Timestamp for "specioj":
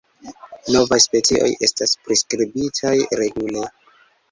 1.05-1.51